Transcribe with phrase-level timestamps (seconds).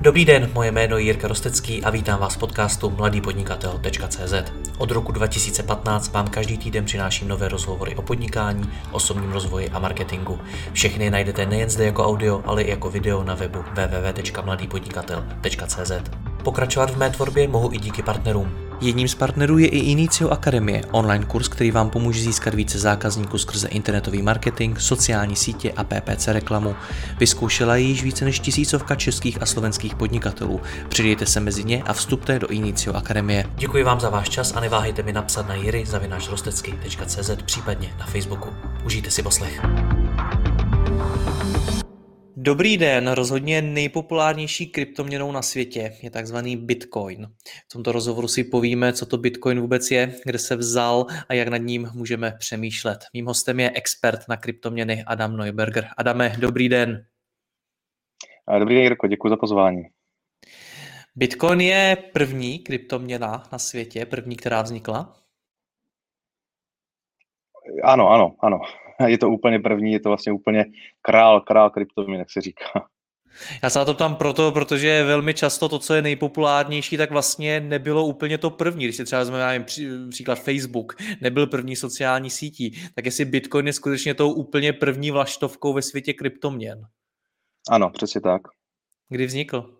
[0.00, 4.34] Dobrý den, moje jméno je Jirka Rostecký a vítám vás v podcastu mladýpodnikatel.cz.
[4.78, 10.38] Od roku 2015 vám každý týden přináším nové rozhovory o podnikání, osobním rozvoji a marketingu.
[10.72, 15.92] Všechny najdete nejen zde jako audio, ale i jako video na webu www.mladýpodnikatel.cz.
[16.42, 18.67] Pokračovat v mé tvorbě mohu i díky partnerům.
[18.80, 23.38] Jedním z partnerů je i Inicio Akademie, online kurz, který vám pomůže získat více zákazníků
[23.38, 26.76] skrze internetový marketing, sociální sítě a PPC reklamu.
[27.18, 30.60] Vyzkoušela ji již více než tisícovka českých a slovenských podnikatelů.
[30.88, 33.44] Přidejte se mezi ně a vstupte do Inicio Akademie.
[33.56, 38.48] Děkuji vám za váš čas a neváhejte mi napsat na jiry.rostecky.cz případně na Facebooku.
[38.84, 39.60] Užijte si poslech.
[42.48, 47.26] Dobrý den, rozhodně nejpopulárnější kryptoměnou na světě je takzvaný Bitcoin.
[47.68, 51.48] V tomto rozhovoru si povíme, co to Bitcoin vůbec je, kde se vzal a jak
[51.48, 52.98] nad ním můžeme přemýšlet.
[53.14, 55.88] Mým hostem je expert na kryptoměny Adam Neuberger.
[55.96, 57.06] Adame, dobrý den.
[58.58, 59.82] Dobrý den, Jirko, děkuji za pozvání.
[61.16, 65.16] Bitcoin je první kryptoměna na světě, první, která vznikla?
[67.84, 68.60] Ano, ano, ano.
[69.06, 70.64] Je to úplně první, je to vlastně úplně
[71.02, 72.64] král, král kryptoměn, jak se říká.
[73.62, 77.60] Já se na to tam proto, protože velmi často to, co je nejpopulárnější, tak vlastně
[77.60, 78.84] nebylo úplně to první.
[78.84, 79.64] Když si třeba vezmeme
[80.10, 85.72] příklad Facebook, nebyl první sociální sítí, tak jestli Bitcoin je skutečně tou úplně první vlaštovkou
[85.72, 86.82] ve světě kryptoměn.
[87.70, 88.42] Ano, přesně tak.
[89.08, 89.74] Kdy vznikl?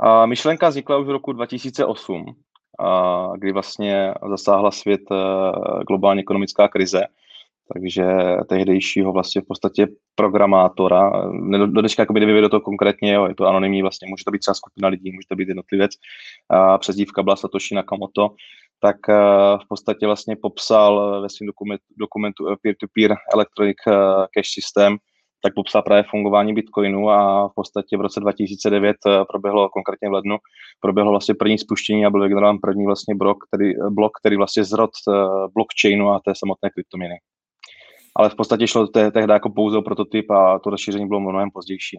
[0.00, 2.24] A myšlenka vznikla už v roku 2008,
[2.78, 7.04] a kdy vlastně zasáhla svět eh, globální ekonomická krize
[7.72, 8.04] takže
[8.48, 11.10] tehdejšího vlastně v podstatě programátora,
[11.50, 14.54] do dneška jakoby nevyvěděl to konkrétně, jo, je to anonymní, vlastně může to být třeba
[14.54, 15.90] skupina lidí, může to být jednotlivec,
[16.50, 18.30] a přezdívka byla Satoshi Nakamoto,
[18.80, 19.14] tak eh,
[19.64, 23.92] v podstatě vlastně popsal ve svém dokumentu, dokumentu Peer-to-Peer Electronic eh,
[24.34, 24.96] Cash System,
[25.42, 30.12] tak popsal právě fungování Bitcoinu a v podstatě v roce 2009 eh, proběhlo, konkrétně v
[30.12, 30.36] lednu,
[30.80, 34.90] proběhlo vlastně první spuštění a byl vygenerován první vlastně blok, který, blok, který vlastně zrod
[35.54, 37.18] blockchainu a té samotné kryptoměny
[38.18, 41.96] ale v podstatě šlo tehdy jako pouze o prototyp a to rozšíření bylo mnohem pozdější.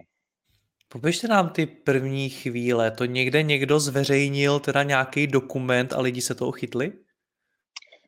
[0.92, 6.36] Popište nám ty první chvíle, to někde někdo zveřejnil teda nějaký dokument a lidi se
[6.36, 6.94] toho chytli?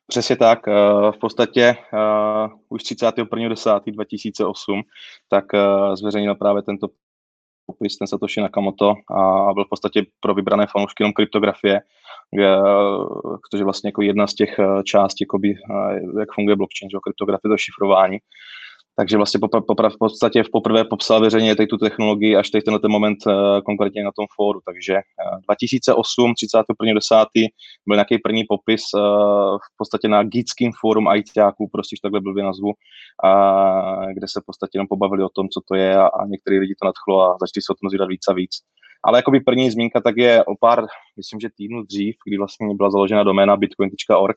[0.08, 0.68] Přesně tak.
[0.68, 0.72] Eh,
[1.12, 2.00] v podstatě uh,
[2.70, 4.82] už 31.10.2008
[5.30, 6.88] tak uh, zveřejnil právě tento
[7.72, 11.82] popis ten Satoshi Nakamoto a byl v podstatě pro vybrané fanoušky jenom kryptografie,
[13.52, 15.60] protože vlastně jako jedna z těch eh, částí, eh,
[16.20, 18.18] jak funguje blockchain, že kryptografie, to šifrování,
[18.96, 22.64] takže vlastně popra, popra, v podstatě v poprvé popsal veřejně tady tu technologii až teď
[22.64, 23.34] tenhle ten moment uh,
[23.66, 24.60] konkrétně na tom fóru.
[24.66, 27.26] Takže uh, 2008, 31.10.
[27.88, 29.02] byl nějaký první popis uh,
[29.58, 34.78] v podstatě na Geekským fórum ITáků, prostě takhle blbě nazvu, uh, kde se v podstatě
[34.78, 37.64] jenom pobavili o tom, co to je a, a některý lidi to nadchlo a začali
[37.64, 38.52] se o tom zvídat víc a víc.
[39.04, 40.86] Ale jakoby první zmínka tak je o pár,
[41.18, 44.36] myslím, že týdnů dřív, kdy vlastně byla založena doména bitcoin.org,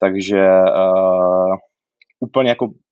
[0.00, 1.56] takže uh,
[2.20, 2.89] úplně jako Eh,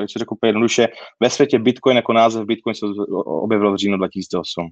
[0.00, 0.88] jak se řekl úplně jednoduše,
[1.20, 2.86] ve světě Bitcoin jako název Bitcoin se
[3.24, 4.70] objevil v říjnu 2008.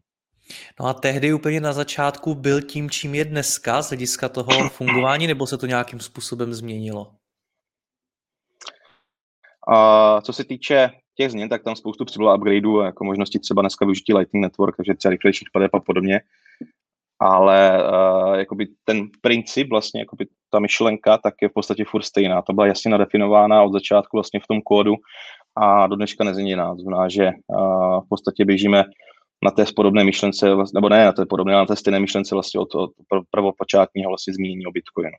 [0.81, 5.26] No a tehdy úplně na začátku byl tím, čím je dneska z hlediska toho fungování,
[5.26, 7.12] nebo se to nějakým způsobem změnilo?
[9.69, 13.84] A co se týče těch změn, tak tam spoustu přibylo upgradeů, jako možnosti třeba dneska
[13.84, 16.20] využití Lightning Network, takže třeba rychlejší a podobně
[17.21, 22.43] ale uh, jakoby ten princip, vlastně jakoby ta myšlenka, tak je v podstatě furt stejná.
[22.43, 24.94] To byla jasně nadefinována od začátku vlastně v tom kódu
[25.56, 26.75] a do dneška nezměněná.
[26.75, 28.84] Znamená, že uh, v podstatě běžíme
[29.44, 32.75] na té podobné myšlence, nebo ne na té podobné, na té stejné myšlence vlastně od,
[32.75, 32.91] od
[33.31, 35.16] prvopočátního vlastně zmínění o Bitcoinu.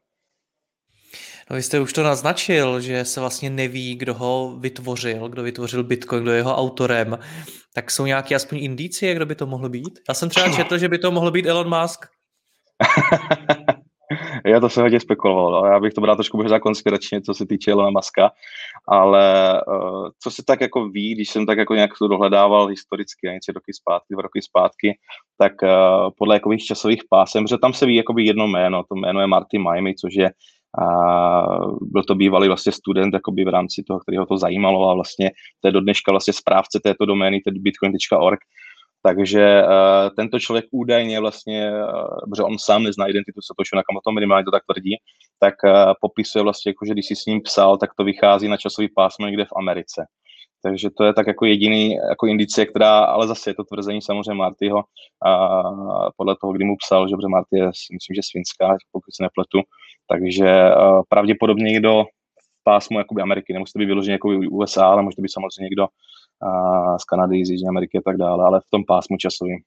[1.50, 5.84] No vy jste už to naznačil, že se vlastně neví, kdo ho vytvořil, kdo vytvořil
[5.84, 7.20] Bitcoin, kdo je jeho autorem.
[7.74, 10.00] Tak jsou nějaké aspoň indicie, kdo by to mohl být?
[10.10, 12.06] Já jsem třeba četl, že by to mohl být Elon Musk.
[14.46, 15.52] Já to se hodně spekuloval.
[15.52, 15.68] No.
[15.68, 18.32] Já bych to bral trošku možná konspiračně, co se týče Elona Muska,
[18.88, 23.28] ale uh, co se tak jako ví, když jsem tak jako nějak to dohledával historicky,
[23.28, 24.98] něco roky zpátky, dva roky zpátky,
[25.38, 25.70] tak uh,
[26.18, 29.58] podle jakových časových pásem, že tam se ví jakoby jedno jméno, to jméno je Marty
[29.58, 30.32] Miami, což je
[30.82, 30.88] a
[31.82, 35.32] byl to bývalý vlastně student jakoby v rámci toho, kterého to zajímalo a vlastně
[35.62, 38.40] to je do dneška vlastně správce této domény, tedy bitcoin.org.
[39.04, 39.70] Takže uh,
[40.16, 44.64] tento člověk údajně vlastně, uh, protože on sám nezná identitu Satoshi Nakamoto, minimálně to tak
[44.72, 44.96] tvrdí,
[45.40, 48.58] tak uh, popisuje vlastně, jako, že když si s ním psal, tak to vychází na
[48.58, 50.06] časový pásmo někde v Americe.
[50.68, 54.34] Takže to je tak jako jediný jako indicie, která, ale zase je to tvrzení samozřejmě
[54.34, 54.84] Martyho
[55.26, 55.62] a
[56.18, 59.60] podle toho, kdy mu psal, že Marty je, myslím, že svinská, pokud se nepletu,
[60.08, 62.04] takže uh, pravděpodobně někdo
[62.42, 65.64] v pásmu jakoby Ameriky, nemusí to být vyloženě jako USA, ale může to být samozřejmě
[65.64, 65.88] někdo
[66.42, 69.60] a z Kanady, z Jižní Ameriky a tak dále, ale v tom pásmu časovým.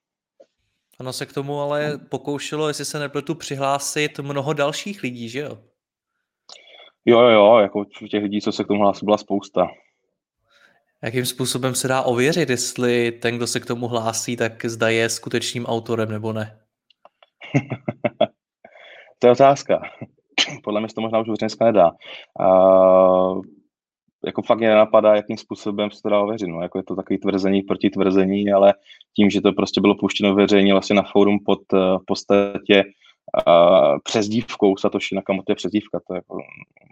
[1.00, 5.58] Ono se k tomu ale pokoušelo, jestli se nepletu, přihlásit mnoho dalších lidí, že jo?
[7.05, 9.69] Jo, jo, jo, jako těch lidí, co se k tomu hlásí, byla spousta.
[11.05, 15.08] Jakým způsobem se dá ověřit, jestli ten, kdo se k tomu hlásí, tak zda je
[15.08, 16.61] skutečným autorem nebo ne?
[19.19, 19.81] to je otázka.
[20.64, 21.91] Podle mě se to možná už dneska nedá.
[22.41, 23.43] Uh,
[24.26, 26.49] jako fakt mě nenapadá, jakým způsobem se to dá ověřit.
[26.49, 28.75] No, jako je to takový tvrzení proti tvrzení, ale
[29.17, 32.85] tím, že to prostě bylo puštěno veřejně vlastně na fórum pod uh, v podstatě
[33.46, 36.38] uh, přezdívkou Satoshi Nakamoto je přezdívka, to je jako,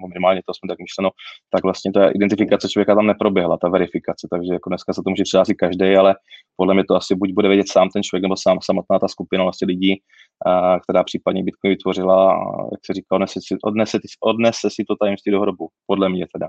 [0.09, 1.11] minimálně to jsme tak myšleno,
[1.51, 5.23] tak vlastně ta identifikace člověka tam neproběhla, ta verifikace, takže jako dneska se to může
[5.23, 6.15] přihlásit každý, ale
[6.57, 9.43] podle mě to asi buď bude vědět sám ten člověk, nebo sám samotná ta skupina
[9.43, 12.39] vlastně lidí, uh, která případně Bitcoin vytvořila,
[12.73, 16.49] jak se říká, odnese si, odnese, odnese si to tajemství do hrobu, podle mě teda.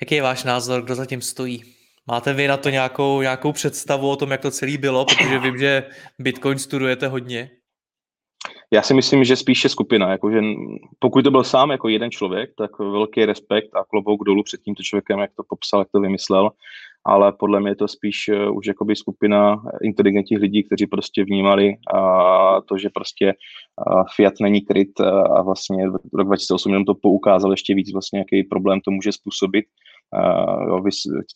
[0.00, 1.62] Jaký je váš názor, kdo zatím stojí?
[2.08, 5.04] Máte vy na to nějakou, nějakou představu o tom, jak to celé bylo?
[5.04, 5.82] Protože vím, že
[6.18, 7.50] Bitcoin studujete hodně.
[8.72, 10.10] Já si myslím, že spíše skupina.
[10.10, 10.40] Jakože
[10.98, 14.82] pokud to byl sám jako jeden člověk, tak velký respekt a klobouk dolů před tímto
[14.82, 16.50] člověkem, jak to popsal, jak to vymyslel.
[17.04, 21.68] Ale podle mě je to spíš uh, už jakoby skupina inteligentních lidí, kteří prostě vnímali
[21.68, 23.34] uh, to, že prostě
[23.86, 28.18] uh, Fiat není kryt uh, a vlastně rok 2008 jenom to poukázal ještě víc vlastně,
[28.18, 29.64] jaký problém to může způsobit.
[30.16, 30.82] Uh, jo,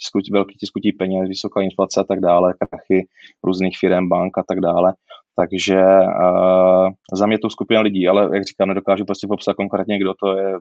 [0.00, 3.06] tiskutí, velký tiskutí peněz, vysoká inflace a tak dále, krachy
[3.44, 4.94] různých firm, bank a tak dále.
[5.40, 10.14] Takže uh, za mě to skupina lidí, ale jak říkám, nedokážu prostě popsat konkrétně, kdo
[10.22, 10.52] to je.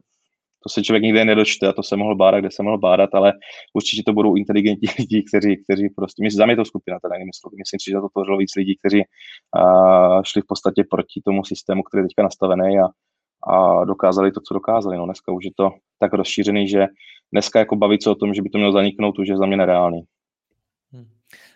[0.63, 3.33] To se člověk nikdy nedočte a to se mohl bádat, kde se mohl bádat, ale
[3.73, 7.57] určitě to budou inteligentní lidi, kteří, kteří prostě, myslím, za mě to skupina, teda nemyslím,
[7.57, 11.83] myslím si, že to tvořilo víc lidí, kteří uh, šli v podstatě proti tomu systému,
[11.83, 12.85] který je teďka nastavený a,
[13.53, 14.97] a dokázali to, co dokázali.
[14.97, 16.87] No, dneska už je to tak rozšířený, že
[17.31, 19.57] dneska jako bavit se o tom, že by to mělo zaniknout, už je za mě
[19.57, 20.01] nereálný.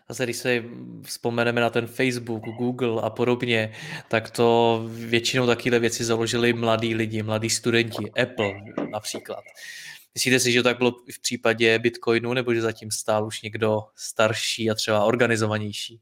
[0.10, 0.64] Zase když se
[1.04, 3.74] vzpomeneme na ten Facebook, Google a podobně,
[4.08, 8.54] tak to většinou takové věci založili mladí lidi, mladí studenti, Apple
[8.92, 9.44] například.
[10.16, 13.82] Myslíte si, že to tak bylo v případě Bitcoinu, nebo že zatím stál už někdo
[13.96, 16.00] starší a třeba organizovanější?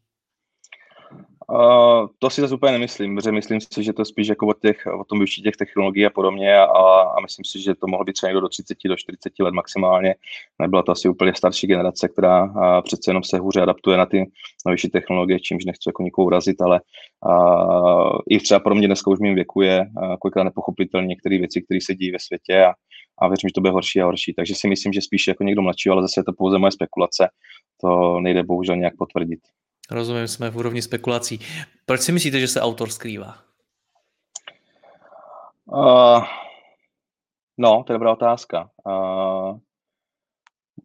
[1.49, 4.87] Uh, to si zase úplně nemyslím, protože myslím si, že to spíš jako o, těch,
[4.99, 6.65] o tom využití těch technologií a podobně a,
[7.01, 10.15] a myslím si, že to mohlo být třeba někdo do 30, do 40 let maximálně.
[10.59, 14.31] Nebyla to asi úplně starší generace, která a, přece jenom se hůře adaptuje na ty
[14.65, 16.81] novější technologie, čímž nechci jako nikoho urazit, ale
[17.29, 17.33] a,
[18.29, 19.85] i třeba pro mě dneska už mým věku je
[20.19, 22.73] kolikrát nepochopitelné některé věci, které se dějí ve světě a,
[23.21, 24.33] a věřím, že to bude horší a horší.
[24.33, 27.29] Takže si myslím, že spíš jako někdo mladší, ale zase je to pouze moje spekulace.
[27.81, 29.39] To nejde bohužel nějak potvrdit.
[29.91, 31.39] Rozumím, jsme v úrovni spekulací.
[31.85, 33.37] Proč si myslíte, že se autor skrývá?
[35.65, 36.23] Uh,
[37.57, 38.69] no, to je dobrá otázka.
[38.85, 39.57] Uh,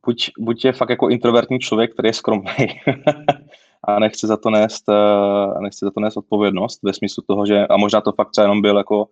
[0.06, 2.80] buď, buď je fakt jako introvertní člověk, který je skromný
[3.88, 7.66] a nechce za to nést, uh, nechce za to nést odpovědnost ve smyslu toho, že
[7.66, 9.06] a možná to fakt třeba jenom byl jako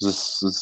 [0.00, 0.12] z,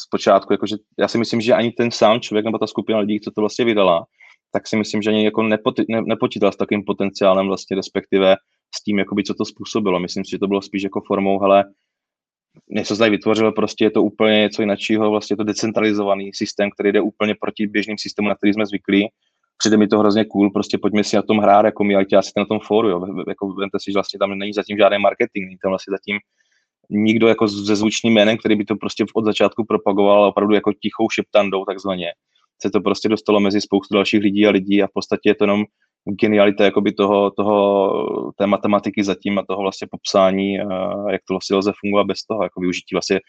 [0.03, 3.19] z počátku, jakože já si myslím, že ani ten sám člověk nebo ta skupina lidí,
[3.19, 4.05] co to vlastně vydala,
[4.51, 8.35] tak si myslím, že ani jako nepoti, ne, nepočítal s takým potenciálem vlastně, respektive
[8.75, 9.99] s tím, jakoby, co to způsobilo.
[9.99, 11.65] Myslím si, že to bylo spíš jako formou, hele,
[12.69, 16.91] něco tady vytvořil, prostě je to úplně něco jiného, vlastně je to decentralizovaný systém, který
[16.91, 19.07] jde úplně proti běžným systému, na který jsme zvyklí.
[19.57, 22.31] Přijde mi to hrozně cool, prostě pojďme si na tom hrát, jako my, ať asi
[22.37, 23.05] na tom fóru, jo.
[23.27, 26.17] Jako, vemte si, že vlastně tam není zatím žádný marketing, není tam vlastně zatím
[26.89, 31.09] nikdo jako se zvučným jménem, který by to prostě od začátku propagoval opravdu jako tichou
[31.09, 32.07] šeptandou takzvaně.
[32.61, 35.43] Se to prostě dostalo mezi spoustu dalších lidí a lidí a v podstatě je to
[35.43, 35.63] jenom
[36.05, 40.53] genialita jakoby toho, toho, té matematiky zatím a toho vlastně popsání,
[41.11, 43.19] jak to vlastně lze fungovat bez toho, jako využití vlastně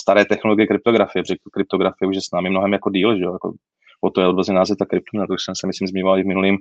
[0.00, 3.52] staré technologie kryptografie, protože kryptografie už je s námi mnohem jako díl, že jo, jako
[4.00, 6.26] o to je odvozený název ta kryptomina, to už jsem se myslím zmiňoval i v
[6.26, 6.56] minulém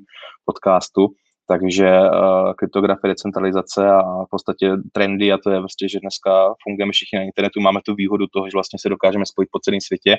[0.45, 1.07] podcastu,
[1.47, 6.91] takže uh, kryptografie, decentralizace a v podstatě trendy a to je vlastně, že dneska fungujeme
[6.91, 10.17] všichni na internetu, máme tu výhodu toho, že vlastně se dokážeme spojit po celém světě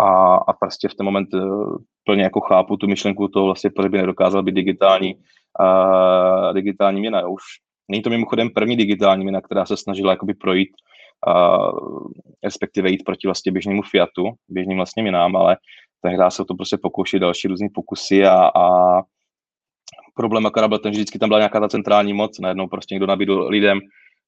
[0.00, 3.88] a, a prostě v ten moment uh, plně jako chápu tu myšlenku toho vlastně, proč
[3.88, 7.28] by nedokázal být digitální, uh, digitální měna.
[7.28, 7.42] Už
[7.88, 10.70] není to mimochodem první digitální měna, která se snažila jakoby projít,
[11.26, 12.08] uh,
[12.44, 15.56] respektive jít proti vlastně běžnému Fiatu, běžným vlastně měnám, ale
[16.02, 19.02] tehdy se to prostě pokoušet další různé pokusy a, a
[20.14, 23.06] problém akorát byl ten, že vždycky tam byla nějaká ta centrální moc, najednou prostě někdo
[23.06, 23.80] nabídl lidem,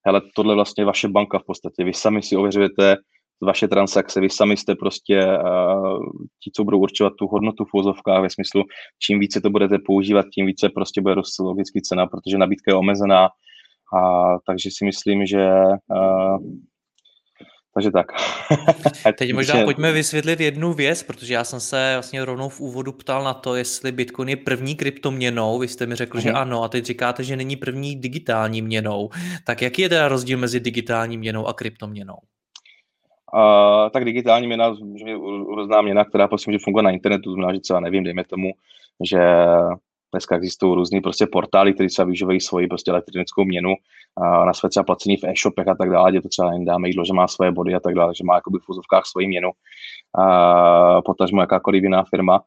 [0.07, 2.97] hele, tohle vlastně vaše banka v podstatě, vy sami si ověřujete
[3.43, 5.99] vaše transakce, vy sami jste prostě uh,
[6.45, 8.65] ti, co budou určovat tu hodnotu v úzovkách ve smyslu,
[8.99, 12.75] čím více to budete používat, tím více prostě bude rost logicky cena, protože nabídka je
[12.75, 13.29] omezená,
[13.99, 15.49] a takže si myslím, že
[15.91, 16.39] uh,
[17.75, 18.07] takže tak.
[19.19, 23.25] Teď možná pojďme vysvětlit jednu věc, protože já jsem se vlastně rovnou v úvodu ptal
[23.25, 25.59] na to, jestli Bitcoin je první kryptoměnou.
[25.59, 26.23] Vy jste mi řekl, mm-hmm.
[26.23, 26.39] že mhm.
[26.39, 29.11] ano, a teď říkáte, že není první digitální měnou.
[29.45, 32.17] Tak jaký je teda rozdíl mezi digitální měnou a kryptoměnou?
[33.35, 34.75] Uh, tak digitální měna,
[35.07, 35.15] je
[35.57, 38.51] různá měna, která prostě může fungovat na internetu, znamená, že třeba nevím, dejme tomu,
[39.05, 39.21] že
[40.13, 43.75] dneska existují různý prostě portály, které třeba využívají svoji prostě elektronickou měnu.
[44.21, 47.05] Uh, na své třeba placení v e-shopech a tak dále, kde to třeba dáme jídlo,
[47.05, 51.01] že má svoje body a tak dále, že má jakoby v úzovkách svoji měnu, uh,
[51.05, 52.41] potažmo jakákoliv jiná firma.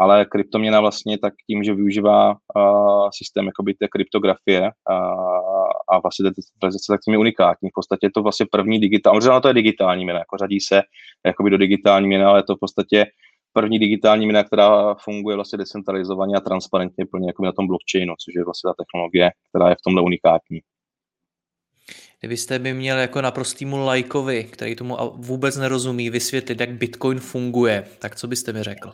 [0.00, 5.57] Ale kryptoměna vlastně tak tím, že využívá uh, systém jakoby té kryptografie uh,
[5.90, 7.68] a vlastně ty prezentace tak tím je unikátní.
[7.68, 10.82] V podstatě je to vlastně první digitální, možná to je digitální měna, jako řadí se
[11.26, 13.06] jakoby do digitální měny, ale je to v podstatě
[13.52, 18.34] první digitální měna, která funguje vlastně decentralizovaně a transparentně plně jako na tom blockchainu, což
[18.34, 20.60] je vlastně ta technologie, která je v tomhle unikátní.
[22.20, 28.16] Kdybyste by měl jako naprostýmu lajkovi, který tomu vůbec nerozumí, vysvětlit, jak Bitcoin funguje, tak
[28.16, 28.88] co byste mi řekl?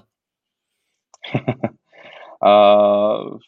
[2.44, 3.38] uh,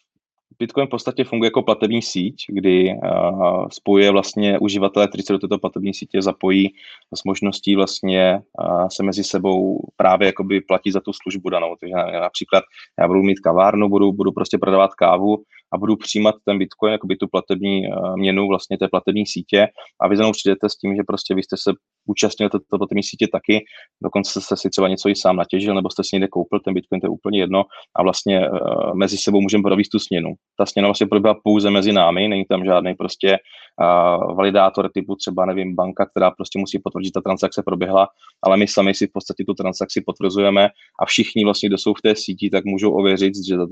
[0.58, 5.38] Bitcoin v podstatě funguje jako platební síť, kdy uh, spojuje vlastně uživatele, kteří se do
[5.38, 6.74] této platební sítě zapojí
[7.14, 11.76] s možností vlastně uh, se mezi sebou právě jakoby platit za tu službu danou.
[11.80, 12.64] Takže například
[13.00, 17.16] já budu mít kavárnu, budu, budu prostě prodávat kávu a budu přijímat ten Bitcoin, jakoby
[17.16, 19.68] tu platební uh, měnu vlastně té platební sítě
[20.00, 21.72] a vy znovu přijdete s tím, že prostě vy jste se
[22.06, 23.64] účastnil této platební sítě taky,
[24.02, 27.00] dokonce jste si třeba něco i sám natěžil, nebo jste si někde koupil ten Bitcoin,
[27.00, 27.62] to je úplně jedno
[27.96, 30.34] a vlastně uh, mezi sebou můžeme provést tu směnu.
[30.58, 33.38] Ta směna vlastně probíhá pouze mezi námi, není tam žádný prostě
[33.80, 38.08] uh, validátor typu třeba, nevím, banka, která prostě musí potvrdit, že ta transakce proběhla,
[38.42, 40.68] ale my sami si v podstatě tu transakci potvrzujeme
[41.02, 43.66] a všichni vlastně, kdo jsou v té síti, tak můžou ověřit, že ta,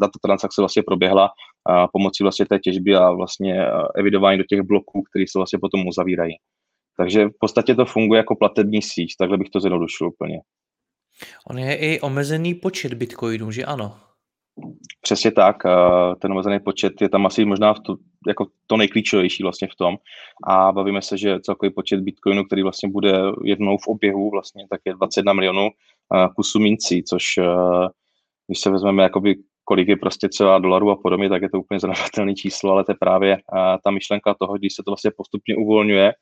[0.00, 5.02] ta, transakce vlastně proběhla uh, pomocí vlastně té těžby a vlastně evidování do těch bloků,
[5.02, 6.34] které se vlastně potom uzavírají.
[6.96, 10.40] Takže v podstatě to funguje jako platební síť, takhle bych to zjednodušil úplně.
[11.50, 13.96] On je i omezený počet bitcoinů, že ano?
[15.00, 15.56] Přesně tak,
[16.20, 17.96] ten omezený počet je tam asi možná v to,
[18.28, 19.96] jako to nejklíčovější vlastně v tom
[20.46, 23.12] a bavíme se, že celkový počet bitcoinů, který vlastně bude
[23.44, 25.68] jednou v oběhu vlastně, tak je 21 milionů
[26.36, 27.24] kusů mincí, což
[28.46, 31.80] když se vezmeme jakoby kolik je prostě třeba dolarů a podobně, tak je to úplně
[31.80, 33.38] zanedbatelné číslo, ale to je právě
[33.84, 36.12] ta myšlenka toho, když se to vlastně postupně uvolňuje,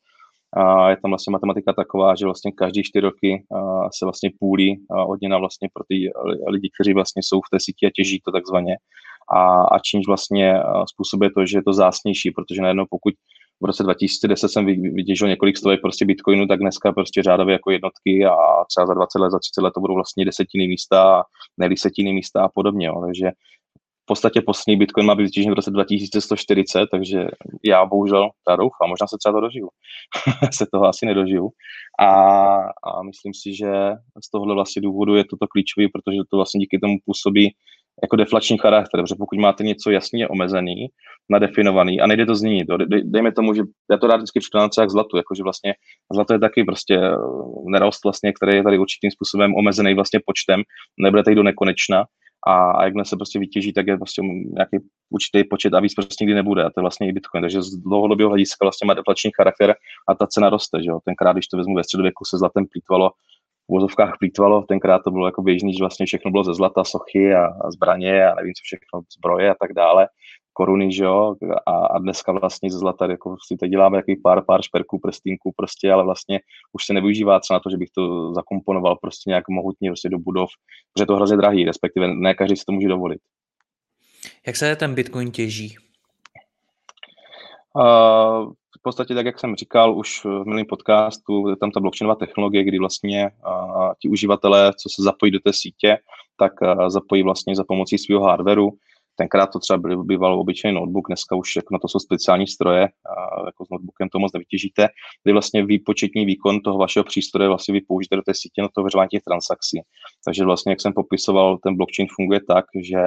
[0.57, 3.45] a je tam vlastně matematika taková, že vlastně každý čtyři roky
[3.99, 6.11] se vlastně půlí odměna vlastně pro ty
[6.49, 8.77] lidi, kteří vlastně jsou v té síti a těží to takzvaně.
[9.35, 10.61] A, a čímž vlastně
[10.93, 13.15] způsobuje to, že je to zásnější, protože najednou pokud
[13.63, 18.25] v roce 2010 jsem vytěžil několik stovek prostě bitcoinu, tak dneska prostě řádově jako jednotky
[18.25, 18.37] a
[18.69, 21.23] třeba za 20 let, za 30 let to budou vlastně desetiny místa,
[21.59, 22.87] ne desetiny místa a podobně.
[22.87, 23.01] Jo.
[23.07, 23.31] Takže
[24.03, 27.27] v podstatě poslední Bitcoin má být vytěžený v roce 2140, takže
[27.65, 29.69] já bohužel, já doufám, možná se třeba to dožiju.
[30.53, 31.49] se toho asi nedožiju.
[32.01, 32.09] A,
[32.87, 33.73] a myslím si, že
[34.25, 37.55] z tohohle vlastně důvodu je toto klíčový, protože to vlastně díky tomu působí
[38.03, 40.87] jako deflační charakter, protože pokud máte něco jasně omezený,
[41.31, 42.67] nadefinovaný a nejde to změnit,
[43.05, 45.75] dejme tomu, že já to rád vždycky přikládám třeba k zlatu, jakože vlastně
[46.13, 47.01] zlato je taky prostě
[47.67, 50.63] nerost vlastně, který je tady určitým způsobem omezený vlastně počtem,
[50.99, 52.05] nebude tady do nekonečna,
[52.47, 54.77] a, a jakmile se prostě vytěží, tak je prostě nějaký
[55.11, 56.65] určitý počet a víc prostě nikdy nebude.
[56.65, 57.43] A to je vlastně i Bitcoin.
[57.43, 59.75] Takže z dlouhodobého hlediska vlastně má deflační charakter
[60.09, 60.83] a ta cena roste.
[60.83, 61.01] Že jo?
[61.05, 63.11] Tenkrát, když to vezmu ve středověku, se zlatem plítvalo,
[63.69, 67.35] v vozovkách plítvalo, tenkrát to bylo jako běžný, že vlastně všechno bylo ze zlata, sochy
[67.35, 70.09] a, a zbraně a nevím co všechno, zbroje a tak dále
[70.53, 71.35] koruny, že jo,
[71.67, 75.53] a, a dneska vlastně ze zlata, jako si teď děláme jaký pár, pár šperků, prstýnků
[75.57, 76.41] prostě, ale vlastně
[76.73, 80.19] už se nevyužívá třeba na to, že bych to zakomponoval prostě nějak mohutně prostě do
[80.19, 80.49] budov,
[80.93, 83.21] protože je to hrozně drahý, respektive ne každý si to může dovolit.
[84.47, 85.77] Jak se ten Bitcoin těží?
[87.75, 92.15] Uh, v podstatě, tak jak jsem říkal už v minulém podcastu, je tam ta blockchainová
[92.15, 95.99] technologie, kdy vlastně uh, ti uživatelé, co se zapojí do té sítě,
[96.37, 98.71] tak uh, zapojí vlastně za pomocí svého hardwareu,
[99.17, 102.85] Tenkrát to třeba byl, býval obyčejný notebook, dneska už jako na to jsou speciální stroje,
[102.85, 104.89] a jako s notebookem to moc nevytěžíte,
[105.25, 108.83] kdy vlastně výpočetní výkon toho vašeho přístroje vlastně vy použijete do té sítě na to
[108.83, 109.81] vyřování těch transakcí.
[110.25, 112.99] Takže vlastně, jak jsem popisoval, ten blockchain funguje tak, že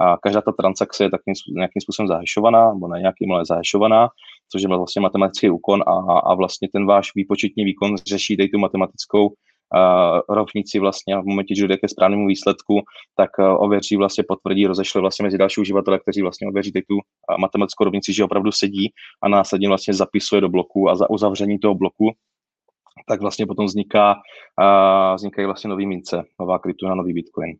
[0.00, 4.08] a každá ta transakce je takým, nějakým způsobem zahešovaná, nebo ne nějakým, ale zahešovaná,
[4.52, 8.58] což je vlastně matematický úkon a, a vlastně ten váš výpočetní výkon řeší tady tu
[8.58, 9.32] matematickou
[10.28, 12.82] rovníci vlastně v momentě, že jde ke správnému výsledku,
[13.16, 17.40] tak eh, ověří vlastně potvrdí, rozešle vlastně mezi další uživatele, kteří vlastně ověří tu eh,
[17.40, 21.74] matematickou rovnici, že opravdu sedí a následně vlastně zapisuje do bloku a za uzavření toho
[21.74, 22.10] bloku
[23.08, 24.16] tak vlastně potom vzniká,
[25.14, 27.56] vznikají vlastně nový mince, nová kryptona, nový bitcoin.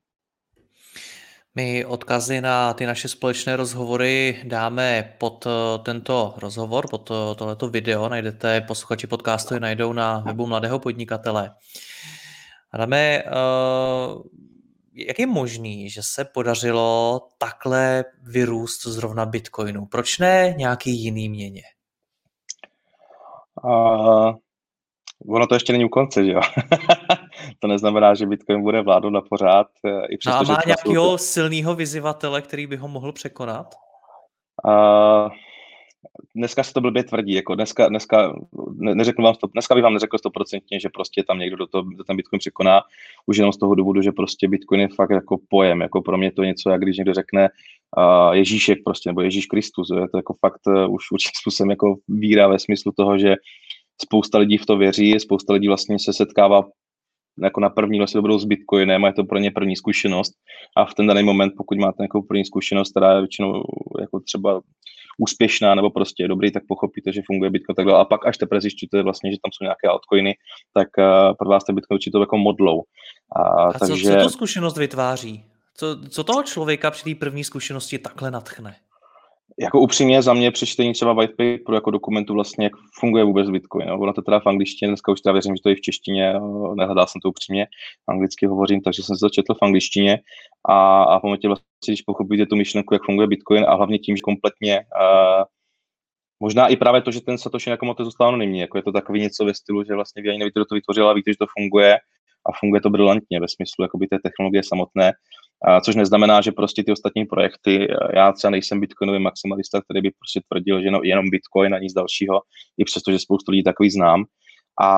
[1.59, 5.51] My odkazy na ty naše společné rozhovory dáme pod eh,
[5.83, 8.09] tento rozhovor, pod to, tohleto video.
[8.09, 11.51] Najdete, posluchači podcastu je najdou na webu Mladého podnikatele.
[12.73, 14.23] Adame, uh,
[14.95, 19.87] jak je možný, že se podařilo takhle vyrůst zrovna Bitcoinu?
[19.87, 21.63] Proč ne nějaký jiný měně?
[23.65, 24.35] Uh,
[25.27, 26.41] ono to ještě není u konce, že jo?
[27.59, 29.67] to neznamená, že Bitcoin bude vládnout na pořád.
[29.87, 31.19] Eh, I přesto, no a má nějakého to...
[31.19, 33.75] silného vyzývatele, který by ho mohl překonat?
[34.65, 35.29] Uh,
[36.37, 38.35] dneska se to blbě tvrdí, jako dneska, dneska
[38.73, 41.83] ne, neřeknu vám, stop, dneska bych vám neřekl stoprocentně, že prostě tam někdo do toho,
[41.83, 42.83] do ten Bitcoin překoná,
[43.27, 46.33] už jenom z toho důvodu, že prostě Bitcoin je fakt jako pojem, jako pro mě
[46.33, 47.49] to je něco, jak když někdo řekne
[47.97, 51.97] uh, Ježíšek prostě, nebo Ježíš Kristus, je to jako fakt uh, už určitým způsobem jako
[52.09, 53.35] víra ve smyslu toho, že
[54.03, 56.63] spousta lidí v to věří, spousta lidí vlastně se setkává
[57.43, 60.33] jako na první vlastně dobrou s Bitcoinem a je to pro ně první zkušenost
[60.77, 63.63] a v ten daný moment, pokud máte nějakou první zkušenost, která je většinou
[64.01, 64.61] jako třeba
[65.19, 67.95] úspěšná nebo prostě je dobrý, tak pochopíte, že funguje Bitcoin takhle.
[67.95, 70.35] A pak až teprve zjišťujete vlastně, že tam jsou nějaké altcoiny,
[70.75, 72.83] tak uh, pro vás ten Bitcoin určitě jako modlou.
[73.37, 74.05] A, a takže...
[74.05, 75.45] co, co to zkušenost vytváří?
[75.75, 78.77] Co, co toho člověka při té první zkušenosti takhle natchne?
[79.61, 83.89] Jako upřímně za mě přečtení třeba white paperu jako dokumentu vlastně, jak funguje vůbec Bitcoin.
[83.89, 83.99] No.
[83.99, 86.35] Ono to teda v angličtině, dneska už teda věřím, že to je v češtině,
[86.75, 87.67] nehledal jsem to upřímně,
[88.09, 90.19] anglicky hovořím, takže jsem se to četl v angličtině
[90.69, 94.21] a, a pamatě vlastně, když pochopíte tu myšlenku, jak funguje Bitcoin a hlavně tím, že
[94.21, 95.45] kompletně uh,
[96.41, 99.45] Možná i právě to, že ten Satoshi Nakamoto zůstal anonymní, jako je to takový něco
[99.45, 101.97] ve stylu, že vlastně vy ani nevíte, kdo to vytvořil, ale víte, že to funguje
[102.47, 105.13] a funguje to brilantně ve smyslu jakoby té technologie samotné
[105.85, 110.41] což neznamená, že prostě ty ostatní projekty, já třeba nejsem bitcoinový maximalista, který by prostě
[110.49, 112.41] tvrdil, že no, jenom bitcoin a nic dalšího,
[112.79, 114.25] i přesto, že spoustu lidí takový znám.
[114.81, 114.91] A,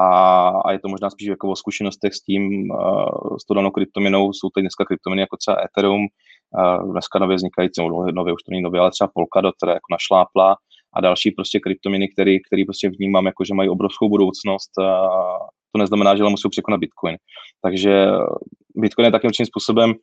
[0.64, 4.33] a je to možná spíš jako o zkušenostech s tím, uh, s tou danou kryptoměnou,
[4.33, 8.50] jsou tady dneska kryptoměny jako třeba Ethereum, uh, dneska nově vznikající, no, nově už to
[8.50, 10.57] není nově, ale třeba Polkadot, která jako našlápla
[10.95, 14.71] a další prostě kryptoměny, které který prostě vnímám jako, že mají obrovskou budoucnost.
[15.73, 17.17] To neznamená, že musí překonat Bitcoin.
[17.62, 18.07] Takže
[18.76, 19.95] Bitcoin je takým způsobem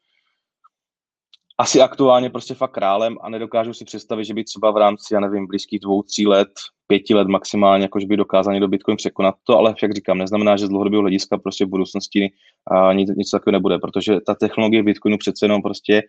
[1.58, 5.20] asi aktuálně prostě fakt králem a nedokážu si představit, že by třeba v rámci, já
[5.20, 6.50] nevím, blízkých dvou, tří let,
[6.88, 10.66] pěti let maximálně, jakož by dokázal někdo Bitcoin překonat to, ale jak říkám, neznamená, že
[10.66, 12.32] z dlouhodobého hlediska prostě v budoucnosti
[12.72, 16.04] uh, nic, nic takového nebude, protože ta technologie Bitcoinu přece jenom prostě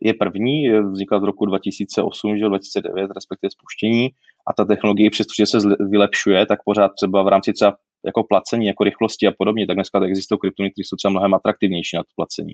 [0.00, 4.08] je první, vznikla z roku 2008, že 2009, respektive spuštění
[4.46, 5.58] a ta technologie, přestože se
[5.90, 10.04] vylepšuje, tak pořád třeba v rámci třeba jako placení, jako rychlosti a podobně, tak dneska
[10.04, 12.52] existují kryptony, které jsou třeba mnohem atraktivnější na to placení.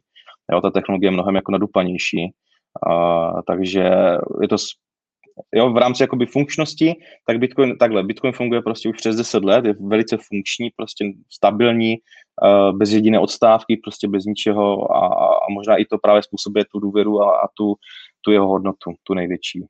[0.53, 2.33] Jo, ta technologie je mnohem jako nadupanější.
[2.91, 3.91] A, takže
[4.43, 4.57] je to
[5.55, 6.95] jo, v rámci jakoby funkčnosti,
[7.27, 11.97] tak Bitcoin, takhle, Bitcoin funguje prostě už přes 10 let, je velice funkční, prostě stabilní,
[12.73, 17.23] bez jediné odstávky, prostě bez ničeho a, a možná i to právě způsobuje tu důvěru
[17.23, 17.75] a, a tu,
[18.21, 19.65] tu jeho hodnotu, tu největší.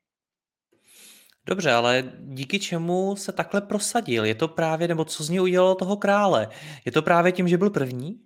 [1.47, 4.25] Dobře, ale díky čemu se takhle prosadil?
[4.25, 6.47] Je to právě, nebo co z něj udělalo toho krále?
[6.85, 8.19] Je to právě tím, že byl první?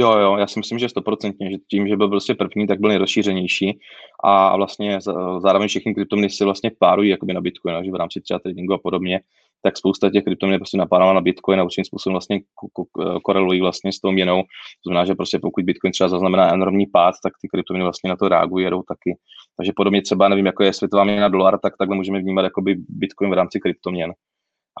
[0.00, 2.88] Jo, jo, já si myslím, že stoprocentně, že tím, že byl prostě první, tak byl
[2.88, 3.78] nejrozšířenější
[4.24, 4.98] a vlastně
[5.38, 8.78] zároveň všechny kryptoměny se vlastně párují jakoby na Bitcoin, že v rámci třeba tradingu a
[8.78, 9.20] podobně,
[9.62, 12.40] tak spousta těch kryptoměn prostě napádala na Bitcoin a určitým způsobem vlastně
[13.24, 14.42] korelují vlastně s tou měnou.
[14.42, 18.16] To znamená, že prostě pokud Bitcoin třeba zaznamená enormní pád, tak ty kryptoměny vlastně na
[18.16, 19.18] to reagují, jedou taky.
[19.56, 23.30] Takže podobně třeba, nevím, jako je světová měna dolar, tak takhle můžeme vnímat jakoby Bitcoin
[23.30, 24.12] v rámci kryptoměn.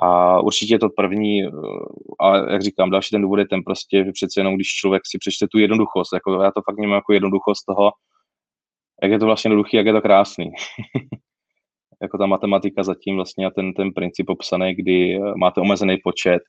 [0.02, 1.50] A určitě je to první, eh,
[2.20, 5.18] a jak říkám, další ten důvod je ten prostě, že přece jenom když člověk si
[5.18, 7.90] přečte tu jednoduchost, jako já to fakt vnímám jako jednoduchost toho,
[9.02, 10.50] jak je to vlastně jednoduchý, jak je to krásný.
[12.02, 16.42] jako ta matematika zatím vlastně a ten, ten princip popsaný, kdy eh, máte omezený počet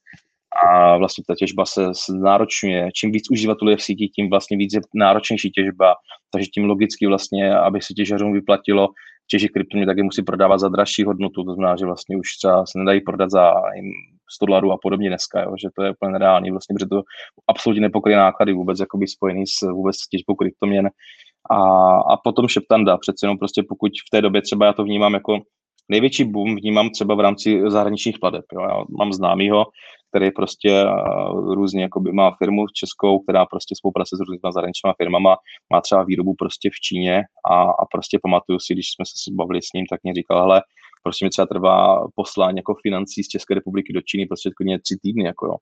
[0.66, 1.92] a vlastně ta těžba se
[2.24, 2.90] náročňuje.
[2.96, 5.96] Čím víc uživatelů je v síti, tím vlastně víc je náročnější těžba,
[6.32, 8.90] takže tím logicky vlastně, aby se těžařům vyplatilo
[9.32, 12.66] těžit kryptoměny, tak je musí prodávat za dražší hodnotu, to znamená, že vlastně už třeba
[12.66, 13.54] se nedají prodat za
[14.32, 17.02] 100 dolarů a podobně dneska, jo, že to je úplně nereálný, vlastně, protože to
[17.48, 20.90] absolutně nepokryje náklady vůbec jakoby spojený s vůbec těžbou kryptoměn.
[21.52, 21.58] A,
[22.14, 25.40] a potom šeptanda, přece jenom prostě pokud v té době třeba já to vnímám jako
[25.92, 28.46] největší boom vnímám třeba v rámci zahraničních pladeb.
[28.54, 28.62] Jo.
[28.62, 29.66] Já mám známýho,
[30.10, 30.86] který prostě
[31.34, 35.36] různě jakoby má firmu českou, která prostě spolupracuje s různými zahraničními firmama,
[35.74, 39.62] má třeba výrobu prostě v Číně a, a prostě pamatuju si, když jsme se bavili
[39.62, 40.62] s ním, tak mě říkal, hele,
[41.04, 44.50] prostě mi třeba trvá poslání jako financí z České republiky do Číny prostě
[44.84, 45.56] tři týdny, jako jo.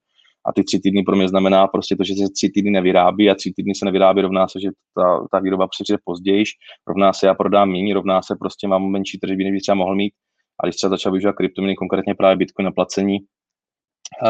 [0.50, 3.34] A ty tři týdny pro mě znamená prostě to, že se tři týdny nevyrábí a
[3.34, 6.44] tři týdny se nevyrábí, rovná se, že ta, ta výroba přijde později,
[6.88, 9.94] rovná se, já prodám méně, rovná se, prostě mám menší tržby, než bych třeba mohl
[9.94, 10.12] mít.
[10.60, 13.18] A když třeba začal využívat kryptoměny, konkrétně právě Bitcoin na placení,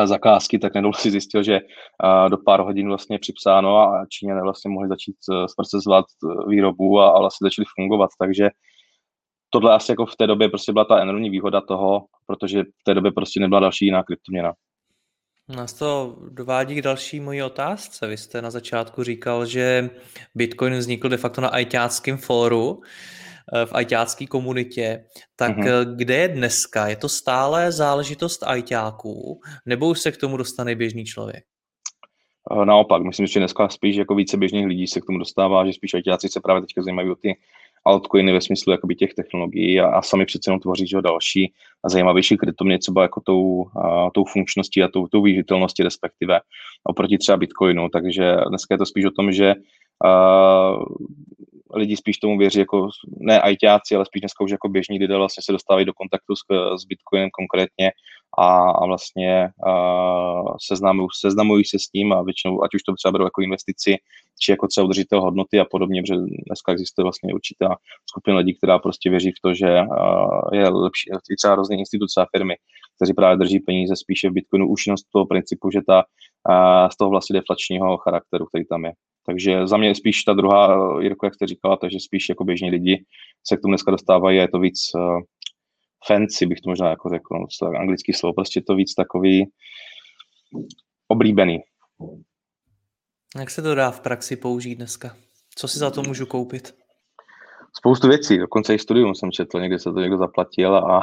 [0.04, 1.60] zakázky, tak nedlouho si zjistil, že
[2.28, 6.04] do pár hodin vlastně připsáno a Číňané vlastně mohli začít zprocesovat
[6.48, 8.48] výrobu a, a vlastně začali fungovat, takže
[9.50, 12.94] tohle asi jako v té době prostě byla ta enormní výhoda toho, protože v té
[12.94, 14.52] době prostě nebyla další jiná kryptoměna.
[15.56, 18.06] Nás to dovádí k další mojí otázce.
[18.06, 19.90] Vy jste na začátku říkal, že
[20.34, 22.80] Bitcoin vznikl de facto na ajťáckém fóru,
[23.54, 25.04] eh, v ajťácké komunitě.
[25.36, 25.96] Tak mm-hmm.
[25.96, 26.88] kde je dneska?
[26.88, 31.44] Je to stále záležitost ajťáků, nebo už se k tomu dostane běžný člověk?
[32.52, 35.72] Eh, naopak, myslím, že dneska spíš jako více běžných lidí se k tomu dostává, že
[35.72, 37.38] spíš ajťáci se právě teďka zajímají o ty
[37.84, 41.52] altcoiny ve smyslu jakoby těch technologií a, a sami přece jenom tvoří že další
[41.84, 46.40] a zajímavější kryptoměny třeba jako tou, a, tou funkčností a tou, tou využitelností respektive
[46.84, 47.88] oproti třeba Bitcoinu.
[47.88, 49.54] Takže dneska je to spíš o tom, že
[50.04, 50.76] a,
[51.74, 52.88] lidi spíš tomu věří jako,
[53.18, 56.40] ne ajťáci, ale spíš dneska už jako běžní lidé vlastně se dostávají do kontaktu s,
[56.82, 57.92] s Bitcoinem konkrétně
[58.38, 63.12] a, a vlastně uh, seznamují, seznamují se s ním a většinou, ať už to třeba
[63.12, 63.96] berou jako investici,
[64.42, 67.76] či jako třeba udržitel hodnoty a podobně, protože dneska existuje vlastně určitá
[68.08, 72.20] skupina lidí, která prostě věří v to, že uh, je lepší, i třeba různé instituce
[72.20, 72.54] a firmy,
[72.96, 76.88] kteří právě drží peníze spíše v Bitcoinu už jenom z toho principu, že ta uh,
[76.92, 78.92] z toho vlastně deflačního charakteru, který tam je.
[79.26, 80.62] Takže za mě je spíš ta druhá,
[81.00, 83.04] Jirko, jak jste říkala, takže spíš jako běžní lidi
[83.46, 84.78] se k tomu dneska dostávají a je to víc
[86.06, 89.46] fancy, bych to možná jako řekl, no, anglický slovo, prostě to víc takový
[91.08, 91.58] oblíbený.
[93.38, 95.16] Jak se to dá v praxi použít dneska?
[95.54, 96.74] Co si za to můžu koupit?
[97.72, 101.00] spoustu věcí, dokonce i studium jsem četl, někde se to někdo zaplatil a,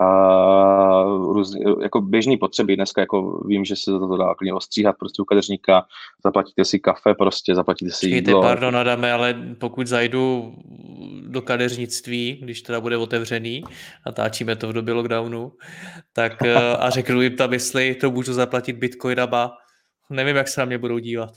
[0.00, 5.22] a růz, jako běžný potřeby dneska, jako vím, že se to dá klidně ostříhat prostě
[5.22, 5.84] u kadeřníka,
[6.24, 8.42] zaplatíte si kafe prostě, zaplatíte si Čekajte, jídlo.
[8.42, 10.54] pardon, Adame, ale pokud zajdu
[11.26, 13.64] do kadeřnictví, když teda bude otevřený,
[14.06, 15.52] natáčíme to v době lockdownu,
[16.12, 16.42] tak
[16.78, 19.52] a řeknu jim tam, jestli to můžu zaplatit bitcoinama,
[20.10, 21.30] nevím, jak se na mě budou dívat.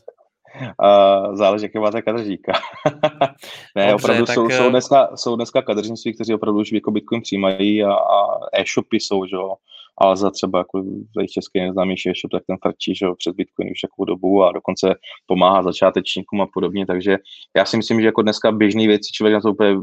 [0.60, 2.52] Uh, záleží, jaké máte kadeřníka.
[3.76, 4.36] ne, Dobře, opravdu tak...
[4.36, 8.40] jsou, jsou, eh, dneska, jsou dneska kadeřnictví, kteří opravdu už jako Bitcoin přijímají a, a
[8.54, 9.56] e-shopy jsou, že jo,
[9.98, 10.84] ale za třeba jako
[11.32, 14.96] český nejznámější e-shop, tak ten frčí, že jo, před Bitcoin už takovou dobu a dokonce
[15.26, 17.18] pomáhá začátečníkům a podobně, takže
[17.56, 19.76] já si myslím, že jako dneska běžné věci člověk na to úplně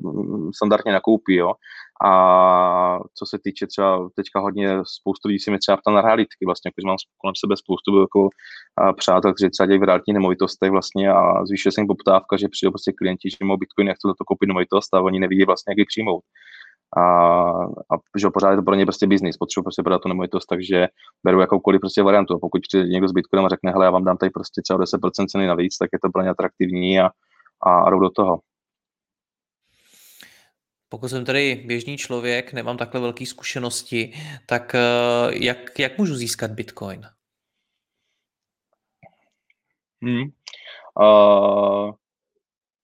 [0.56, 1.52] standardně nakoupí, jo,
[2.04, 6.46] a co se týče třeba teďka hodně spoustu lidí si mi třeba ptá na realitky,
[6.46, 8.28] vlastně, protože mám kolem sebe spoustu jako
[8.96, 12.70] přátel, kteří třeba dělají v realitních nemovitostech vlastně a zvýšuje se jim poptávka, že přijdou
[12.70, 15.78] prostě klienti, že mohou Bitcoin, chcou za to koupit nemovitost a oni nevidí vlastně, jak
[15.78, 16.24] ji přijmout.
[16.96, 17.02] A,
[17.92, 20.88] a že pořád je to pro ně prostě biznis, potřebuji prostě prodat tu nemovitost, takže
[21.24, 22.34] beru jakoukoliv prostě variantu.
[22.34, 24.78] A pokud přijde někdo s Bitcoinem a řekne, hele, já vám dám tady prostě třeba
[24.78, 27.10] 10% ceny navíc, tak je to pro ně atraktivní a,
[27.66, 28.38] a jdou do toho.
[30.88, 34.12] Pokud jsem tedy běžný člověk, nemám takhle velké zkušenosti,
[34.46, 34.80] tak eh,
[35.32, 37.02] jak, jak můžu získat Bitcoin?
[40.02, 40.22] Hmm.
[41.00, 41.92] Uh,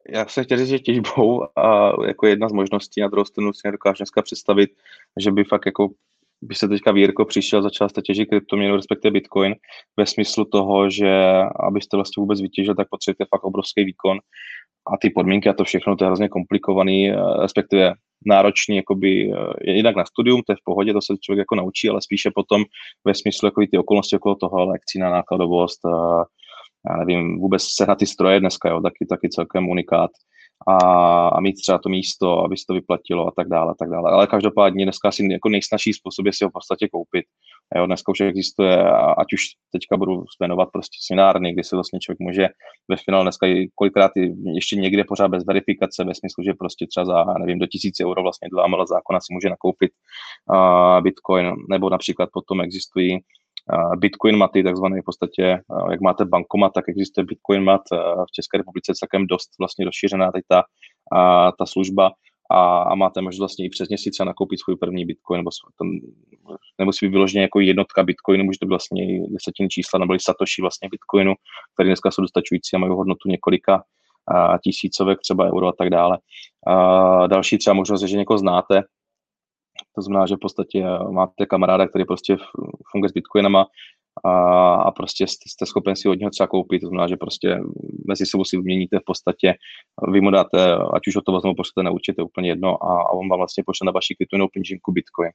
[0.09, 3.61] já se chtěl říct, že těžbou a jako jedna z možností, na druhou stranu si
[3.65, 4.71] nedokážu dneska představit,
[5.21, 5.89] že by fakt jako
[6.43, 9.55] by se teďka Vírko přišel, začal jste těžit kryptoměnu, respektive Bitcoin,
[9.97, 11.11] ve smyslu toho, že
[11.61, 14.19] abyste vlastně vůbec vytěžil, tak potřebujete fakt obrovský výkon
[14.93, 17.93] a ty podmínky a to všechno, to je hrozně komplikovaný, eh, respektive
[18.27, 21.89] náročný, jakoby, eh, jinak na studium, to je v pohodě, to se člověk jako naučí,
[21.89, 22.65] ale spíše potom
[23.05, 26.25] ve smyslu jako ty okolnosti okolo toho, lekcí na nákladovost, a,
[26.91, 30.11] já nevím, vůbec se na ty stroje dneska, jo, taky, taky celkem unikát
[30.69, 33.91] a, a mít třeba to místo, aby se to vyplatilo a tak dále, a tak
[33.91, 34.11] dále.
[34.11, 37.25] Ale každopádně dneska asi jako nejsnažší způsob je si ho v podstatě koupit.
[37.77, 42.19] Jo, dneska už existuje, ať už teďka budu jmenovat prostě svinárny, kdy se vlastně člověk
[42.21, 42.49] může
[42.89, 44.11] ve finále dneska kolikrát
[44.55, 48.23] ještě někde pořád bez verifikace, ve smyslu, že prostě třeba za, nevím, do tisíce euro
[48.23, 49.91] vlastně dle AML zákona si může nakoupit
[50.51, 53.19] uh, Bitcoin, nebo například potom existují
[53.97, 57.83] Bitcoin maty, takzvané v podstatě, jak máte bankomat, tak existuje Bitcoin mat
[58.29, 60.63] v České republice celkem dost vlastně rozšířená teď ta,
[61.59, 62.11] ta služba
[62.51, 65.89] a, a máte možnost vlastně i přes měsíc třeba nakoupit svůj první Bitcoin, nebo ten,
[66.79, 70.89] nemusí být vyloženě jako jednotka Bitcoinu, může to být vlastně desetiny čísla, nebo satoshi vlastně
[70.89, 71.35] Bitcoinu,
[71.75, 73.83] které dneska jsou dostačující a mají hodnotu několika
[74.29, 76.19] a, tisícovek, třeba euro a tak dále.
[76.67, 78.83] A další třeba možnost je, že někoho znáte,
[79.95, 82.37] to znamená, že v podstatě máte kamaráda, který prostě
[82.91, 83.67] funguje s bitcoinama
[84.25, 87.59] a, a prostě jste, jste schopen si od něho třeba koupit, to znamená, že prostě
[88.09, 89.55] mezi sebou si vyměníte v podstatě,
[90.13, 93.03] vy mu dáte, ať už o to vezmu, pošlete na účet, je úplně jedno a,
[93.03, 95.31] a on vám vlastně pošle na vaši kryptoměnou peněženku bitcoin.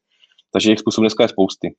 [0.54, 1.76] Takže těch způsobů dneska je spousty.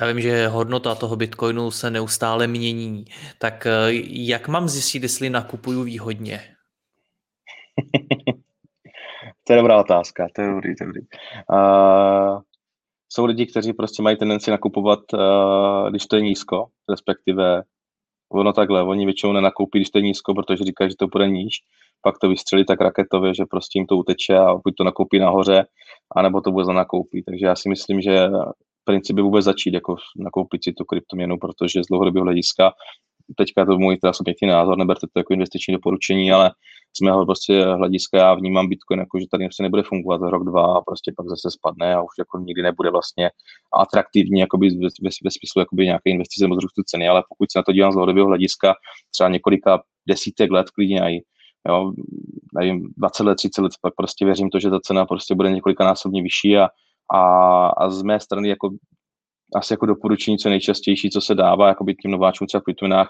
[0.00, 3.04] Já vím, že hodnota toho bitcoinu se neustále mění.
[3.38, 3.72] Tak eh,
[4.08, 6.40] jak mám zjistit, jestli nakupuju výhodně?
[9.46, 11.00] To je dobrá otázka, to je dobrý, to je dobrý.
[11.52, 12.40] Uh,
[13.12, 17.62] jsou lidi, kteří prostě mají tendenci nakupovat, uh, když to je nízko, respektive
[18.32, 21.54] ono takhle, oni většinou nenakoupí, když to je nízko, protože říkají, že to bude níž,
[22.02, 25.64] pak to vystřelí tak raketově, že prostě jim to uteče a buď to nakoupí nahoře,
[26.16, 27.22] anebo to vůbec nakoupí.
[27.22, 28.28] Takže já si myslím, že
[28.84, 32.72] princip je vůbec začít jako nakoupit si tu kryptoměnu, protože z dlouhodobého hlediska
[33.36, 36.50] teďka to můj teda subjektní názor, neberte to jako investiční doporučení, ale
[36.98, 40.76] z mého prostě hlediska já vnímám Bitcoin jako, že tady prostě nebude fungovat rok, dva
[40.76, 43.30] a prostě pak zase spadne a už jako nikdy nebude vlastně
[43.72, 47.58] atraktivní jakoby ve, ve, ve smyslu jakoby nějaké investice nebo zrůstu ceny, ale pokud se
[47.58, 48.74] na to dívám z dlouhodobého hlediska,
[49.10, 51.22] třeba několika desítek let klidně i
[51.68, 51.92] jo,
[52.54, 56.22] nevím, 20 let, 30 let, pak prostě věřím to, že ta cena prostě bude několikanásobně
[56.22, 56.68] vyšší a,
[57.14, 57.20] a,
[57.66, 58.70] a z mé strany jako
[59.54, 63.08] asi jako doporučení, co nejčastější, co se dává jako by tím nováčům třeba v kryptoměnách,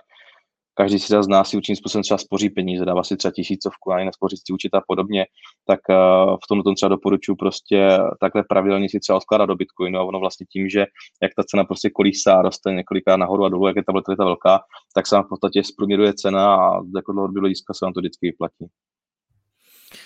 [0.80, 4.04] každý si z nás si určitým způsobem třeba spoří peníze, dává si třeba tisícovku a
[4.04, 5.26] na spořící účet a podobně,
[5.66, 9.98] tak uh, v tom tom třeba doporučuji prostě takhle pravidelně si třeba odkládat do Bitcoinu
[9.98, 10.86] a ono vlastně tím, že
[11.22, 14.60] jak ta cena prostě kolísá, roste několikrát nahoru a dolů, jak je ta volatilita velká,
[14.94, 18.66] tak se v podstatě zprůměruje cena a jako dlouhodobě hlediska se vám to vždycky vyplatí.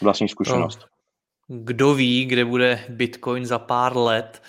[0.03, 0.87] Vlastní zkušenost.
[1.49, 4.43] Kdo ví, kde bude Bitcoin za pár let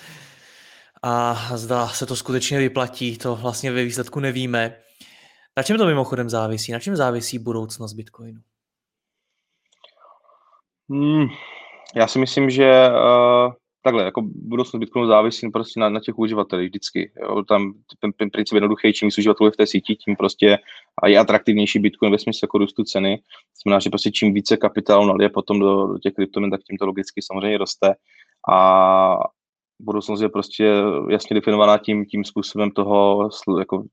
[1.03, 4.84] a zda se to skutečně vyplatí, to vlastně ve výsledku nevíme.
[5.57, 6.71] Na čem to mimochodem závisí?
[6.71, 8.39] Na čem závisí budoucnost Bitcoinu?
[10.89, 11.27] Hmm,
[11.95, 16.69] já si myslím, že uh, takhle, jako budoucnost Bitcoinu závisí prostě na, na těch uživatelích
[16.69, 17.11] vždycky.
[17.21, 17.43] Jo.
[17.43, 20.57] Tam ten, ten princip jednoduchý, čím víc uživatelů v té síti, tím prostě
[21.03, 23.21] a je atraktivnější Bitcoin ve smyslu jako růstu ceny.
[23.63, 26.85] Znamená, že prostě čím více kapitálu nalije potom do, do těch kryptoměn, tak tím to
[26.85, 27.95] logicky samozřejmě roste.
[28.51, 29.17] A
[29.79, 30.73] budoucnost je prostě
[31.09, 33.83] jasně definovaná tím, tím způsobem toho, jako,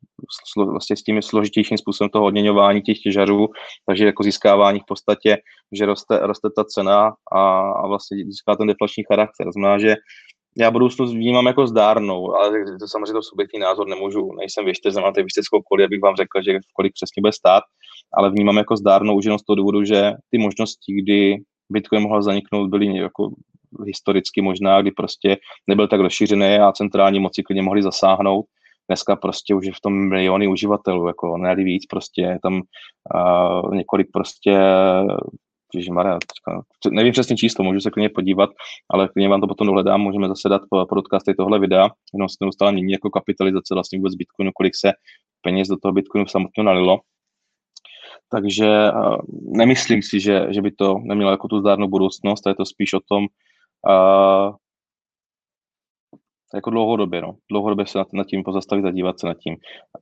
[0.53, 3.49] slo, vlastně s tím složitějším způsobem toho odměňování těch těžařů,
[3.87, 5.37] takže jako získávání v podstatě,
[5.73, 9.53] že roste, roste ta cena a, a vlastně získá ten deflační charakter.
[9.53, 9.97] Znamená, že
[10.59, 15.23] já budoucnost vnímám jako zdárnou, ale to samozřejmě to subjektní názor nemůžu, nejsem věštěz, nemáte
[15.23, 17.63] věštěckou koli, abych vám řekl, že kolik přesně bude stát,
[18.15, 21.37] ale vnímám jako zdárnou už jenom z toho důvodu, že ty možnosti, kdy
[21.71, 23.31] Bitcoin mohl zaniknout, byly jako
[23.87, 28.47] historicky možná, kdy prostě nebyl tak rozšířený a centrální moci klidně mohli zasáhnout.
[28.89, 34.07] Dneska prostě už je v tom miliony uživatelů, jako ne víc, prostě tam uh, několik
[34.13, 34.59] prostě
[35.75, 36.19] Ježišmarja,
[36.91, 38.51] nevím přesně číslo, můžu se klidně podívat,
[38.91, 42.73] ale klidně vám to potom dohledám, můžeme zase dát podcasty tohle videa, jenom se neustále
[42.73, 44.93] mění jako kapitalizace vlastně vůbec Bitcoinu, kolik se
[45.43, 47.01] peněz do toho Bitcoinu samotně nalilo.
[48.31, 48.69] Takže
[49.57, 52.93] nemyslím si, že, že by to nemělo jako tu zdárnou budoucnost, a je to spíš
[52.93, 53.27] o tom,
[53.85, 54.53] uh,
[56.55, 57.35] jako dlouhodobě, no.
[57.51, 59.57] Dlouhodobě se nad, tím pozastavit a dívat se nad tím.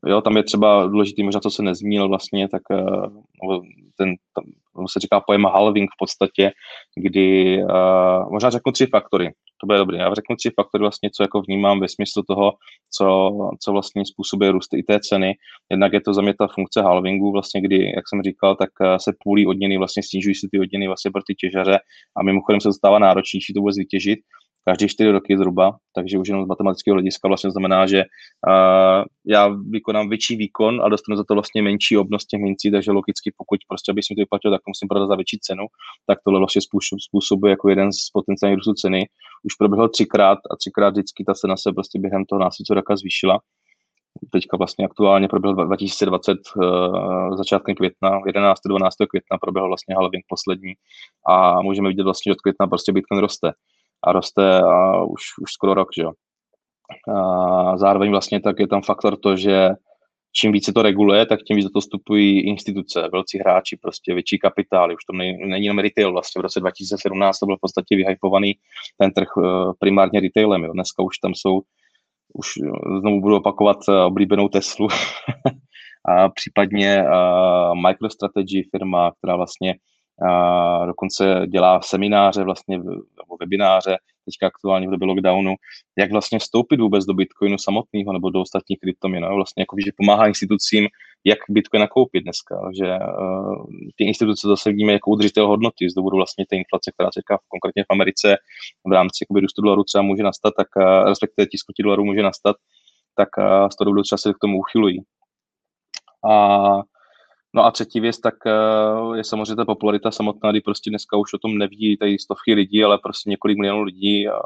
[0.07, 3.65] Jo, tam je třeba důležitý, možná co se nezmínil vlastně, tak uh,
[3.97, 4.45] ten, tam,
[4.93, 6.51] se říká pojem halving v podstatě,
[6.97, 9.99] kdy uh, možná řeknu tři faktory, to bude dobré.
[9.99, 12.53] Já řeknu tři faktory vlastně, co jako vnímám ve smyslu toho,
[12.91, 13.31] co,
[13.63, 15.35] co vlastně způsobuje růst i té ceny.
[15.71, 19.13] Jednak je to za mě ta funkce halvingu, vlastně, kdy, jak jsem říkal, tak se
[19.25, 21.79] půlí odměny, vlastně snižují se ty odměny vlastně pro ty těžaře
[22.17, 24.19] a mimochodem se to stává náročnější to vůbec vytěžit
[24.64, 29.49] každé čtyři roky zhruba, takže už jenom z matematického hlediska vlastně znamená, že uh, já
[29.49, 33.61] vykonám větší výkon a dostanu za to vlastně menší obnost těch mincí, takže logicky pokud
[33.68, 35.64] prostě, abych si to vyplatil, tak musím prodat za větší cenu,
[36.07, 39.09] tak tohle vlastně způsob, způsobuje jako jeden z potenciálních růstů ceny.
[39.44, 43.38] Už proběhlo třikrát a třikrát vždycky ta cena se prostě během toho následujícího roka zvýšila.
[44.33, 48.61] Teďka vlastně aktuálně proběhl 2020 uh, začátkem května, 11.
[48.68, 48.94] 12.
[49.11, 50.73] května proběhl vlastně halving poslední
[51.29, 53.53] a můžeme vidět vlastně, že od května prostě Bitcoin roste
[54.05, 56.13] a roste a už, už skoro rok, že jo.
[57.17, 59.71] A zároveň vlastně tak je tam faktor to, že
[60.33, 64.95] čím více to reguluje, tak tím více to vstupují instituce, velcí hráči, prostě větší kapitály.
[64.95, 66.13] Už to není, jenom retail.
[66.13, 68.55] Vlastně v roce 2017 to byl v podstatě vyhypovaný
[68.99, 70.65] ten trh eh, primárně retailem.
[70.65, 70.73] Jo.
[70.73, 71.61] Dneska už tam jsou,
[72.35, 74.89] už eh, znovu budu opakovat eh, oblíbenou Teslu
[76.05, 79.75] a případně uh, MicroStrategy firma, která vlastně
[80.29, 85.55] a dokonce dělá semináře vlastně, nebo webináře, teďka aktuálně v době lockdownu,
[85.99, 89.35] jak vlastně vstoupit vůbec do Bitcoinu samotného nebo do ostatních kryptoměn.
[89.35, 90.89] Vlastně jako, že pomáhá institucím,
[91.25, 92.55] jak Bitcoin nakoupit dneska.
[92.79, 93.65] Že uh,
[93.97, 97.83] ty instituce zase vidíme jako udržitel hodnoty z důvodu vlastně té inflace, která se konkrétně
[97.83, 98.37] v Americe
[98.89, 102.57] v rámci jakoby, růstu dolaru třeba může nastat, tak uh, respektive tisku dolarů může nastat,
[103.17, 105.03] tak uh, z toho důvodu třeba se k tomu uchylují.
[106.31, 106.35] A
[107.55, 111.35] No a třetí věc, tak uh, je samozřejmě ta popularita samotná, kdy prostě dneska už
[111.35, 114.41] o tom neví tady stovky lidí, ale prostě několik milionů lidí a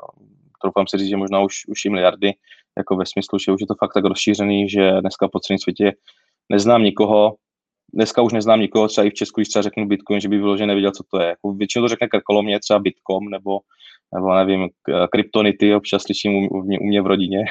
[0.62, 2.32] troufám si říct, že možná už, už i miliardy,
[2.78, 5.92] jako ve smyslu, že už je to fakt tak rozšířený, že dneska po celém světě
[6.48, 7.36] neznám nikoho,
[7.94, 10.66] dneska už neznám nikoho, třeba i v Česku, když třeba řeknu Bitcoin, že by vyloženě
[10.66, 11.28] nevěděl, co to je.
[11.28, 13.58] Jako většinou to řekne krkolomně, třeba Bitcoin nebo
[14.14, 14.68] nebo nevím,
[15.12, 17.44] kryptonity občas slyším u, mě, u mě v rodině,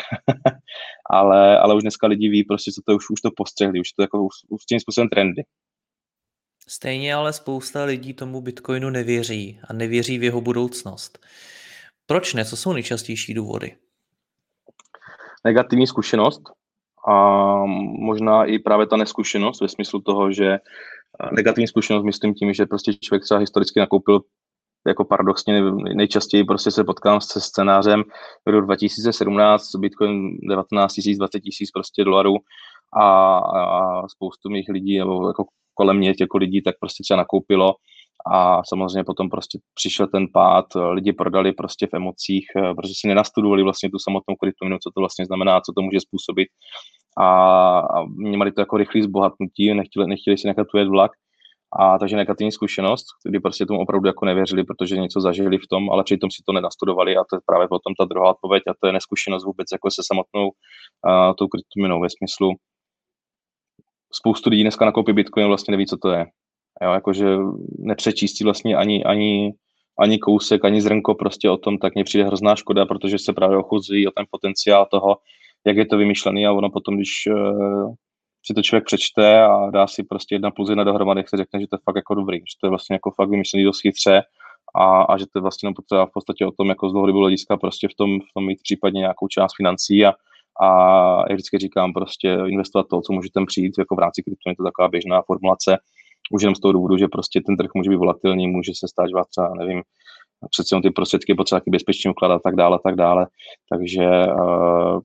[1.10, 4.02] ale, ale už dneska lidi ví prostě, co to už, už to postřehli, už to
[4.04, 5.44] jako už, už tím způsobem trendy.
[6.68, 11.26] Stejně ale spousta lidí tomu Bitcoinu nevěří a nevěří v jeho budoucnost.
[12.06, 12.46] Proč ne?
[12.46, 13.76] Co jsou nejčastější důvody?
[15.46, 16.42] Negativní zkušenost
[17.08, 17.16] a
[18.00, 20.58] možná i právě ta neskušenost ve smyslu toho, že
[21.32, 24.22] negativní zkušenost myslím tím, že prostě člověk třeba historicky nakoupil
[24.88, 28.04] jako paradoxně nejčastěji prostě se potkám se scénářem
[28.46, 32.36] v roku 2017, Bitcoin 19 000, 20 000 prostě dolarů
[33.02, 37.76] a, a spoustu mých lidí, nebo jako kolem mě těch lidí, tak prostě třeba nakoupilo
[38.34, 43.64] a samozřejmě potom prostě přišel ten pád, lidi prodali prostě v emocích, protože si nenastudovali
[43.64, 46.48] vlastně tu samotnou kryptominu, co to vlastně znamená, co to může způsobit
[47.18, 51.12] a, a měli to jako rychlý zbohatnutí, nechtěli, nechtěli si nechat ujet vlak
[51.80, 55.90] a takže negativní zkušenost, kdy prostě tomu opravdu jako nevěřili, protože něco zažili v tom,
[55.90, 58.88] ale přitom si to nenastudovali a to je právě potom ta druhá odpověď a to
[58.88, 62.52] je neskušenost vůbec jako se samotnou uh, tou kryptominou ve smyslu
[64.14, 66.26] spoustu lidí dneska nakoupí Bitcoin vlastně neví, co to je.
[66.84, 67.38] Jo, jakože
[67.80, 69.54] nepřečístí vlastně ani, ani,
[70.00, 73.58] ani kousek, ani zrnko prostě o tom, tak mně přijde hrozná škoda, protože se právě
[73.58, 75.18] ochuzí o ten potenciál toho,
[75.68, 77.94] jak je to vymyšlený a ono potom, když uh,
[78.46, 81.62] si to člověk přečte a dá si prostě jedna plus jedna dohromady, jak se řekne,
[81.62, 84.22] že to je fakt jako dobrý, že to je vlastně jako fakt vymyšlený dost chytře
[84.76, 87.58] a, a že to je vlastně potřeba v podstatě o tom jako z dlouhodobého hlediska
[87.58, 90.14] prostě v tom, v tom mít případně nějakou část financí a,
[90.62, 90.70] a
[91.30, 94.64] jak vždycky říkám, prostě investovat to, co můžete přijít, jako v rámci krypto je to
[94.64, 95.78] taková běžná formulace,
[96.32, 99.08] už jenom z toho důvodu, že prostě ten trh může být volatilní, může se stát,
[99.08, 99.82] že vás třeba, nevím,
[100.50, 103.28] přece ty prostředky potřeba bezpečně ukládat a tak dále, tak dále.
[103.70, 105.00] Takže uh,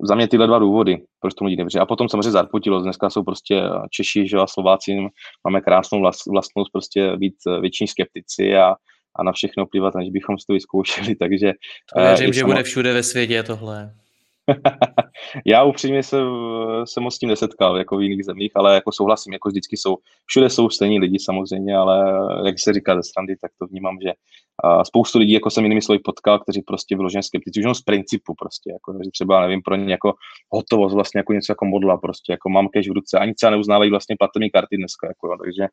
[0.00, 1.78] za mě tyhle dva důvody, proč tomu lidi nevěří.
[1.78, 4.96] A potom samozřejmě zarputilo, dneska jsou prostě Češi, že a Slováci,
[5.44, 8.74] máme krásnou vlast, vlastnost prostě být většiní skeptici a,
[9.16, 11.52] a na všechno plivat, než bychom si to vyzkoušeli, takže...
[11.94, 12.52] To věřím, že samo...
[12.52, 13.94] bude všude ve světě tohle.
[15.46, 16.16] Já upřímně se,
[16.84, 19.96] se moc s tím nesetkal, jako v jiných zemích, ale jako souhlasím, jako vždycky jsou,
[20.26, 22.12] všude jsou stejní lidi samozřejmě, ale
[22.46, 24.12] jak se říká ze strandy, tak to vnímám, že
[24.64, 27.82] a spoustu lidí, jako jsem jinými slovy potkal, kteří prostě vyloženě skeptici, už jenom z
[27.82, 30.14] principu prostě, jako, že třeba, nevím, pro ně jako
[30.52, 33.90] hotovost, vlastně jako něco jako modla, prostě, jako mám cash v ruce, ani třeba neuznávají
[33.90, 35.66] vlastně platební karty dneska, jako, takže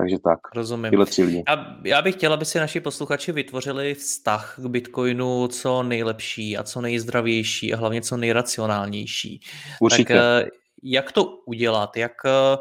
[0.00, 0.38] takže tak.
[0.54, 0.90] Rozumím.
[0.90, 1.42] Tyhle tři lidi.
[1.48, 6.62] Já, já bych chtěla, aby si naši posluchači vytvořili vztah k Bitcoinu co nejlepší a
[6.62, 9.40] co nejzdravější a hlavně co nejracionálnější.
[9.80, 10.14] Určitě.
[10.14, 10.48] Tak eh,
[10.82, 11.96] jak to udělat?
[11.96, 12.56] Jak, eh,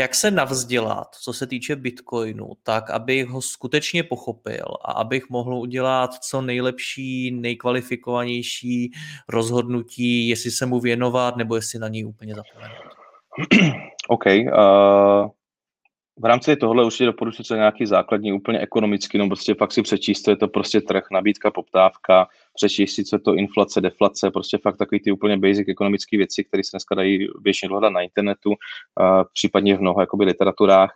[0.00, 5.54] jak se navzdělat, co se týče Bitcoinu, tak abych ho skutečně pochopil a abych mohl
[5.54, 8.92] udělat co nejlepší, nejkvalifikovanější
[9.28, 12.92] rozhodnutí, jestli se mu věnovat nebo jestli na něj úplně zapomenout?
[14.08, 14.24] OK.
[14.26, 15.30] Uh,
[16.22, 20.30] v rámci tohle určitě doporučuji nějaký základní, úplně ekonomický, no prostě fakt si přečíst, co
[20.30, 24.76] je to prostě trh, nabídka, poptávka, přečíst si, co je to inflace, deflace, prostě fakt
[24.76, 28.54] takový ty úplně basic ekonomické věci, které se dneska dají běžně dohledat na internetu,
[29.32, 30.90] případně v mnoho jakoby literaturách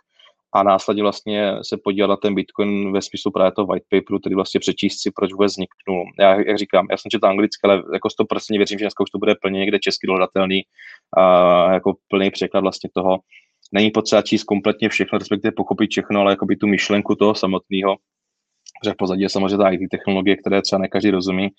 [0.53, 4.35] a následně vlastně se podívat na ten Bitcoin ve smyslu právě toho white paperu, tedy
[4.35, 6.05] vlastně přečíst si, proč vůbec vzniknul.
[6.19, 9.19] Já, jak říkám, já jsem četl anglicky, ale jako 100% věřím, že dneska už to
[9.19, 10.63] bude plně někde česky dohledatelný,
[11.17, 13.19] uh, jako plný překlad vlastně toho,
[13.73, 17.95] není potřeba číst kompletně všechno, respektive pochopit všechno, ale jakoby tu myšlenku toho samotného,
[18.85, 21.49] že v pozadí je samozřejmě ta IT technologie, které třeba ne každý rozumí.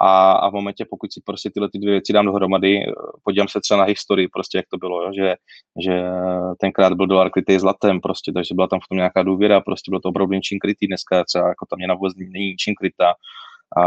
[0.00, 2.80] A, a v momentě, pokud si prostě tyhle ty dvě věci dám dohromady,
[3.24, 5.34] podívám se třeba na historii, prostě jak to bylo, jo, že,
[5.84, 6.02] že
[6.60, 10.00] tenkrát byl dolar krytý zlatem, prostě, takže byla tam v tom nějaká důvěra, prostě bylo
[10.00, 13.14] to opravdu něčím krytý, dneska třeba jako tam měna vůbec není ničím krytá.
[13.76, 13.84] A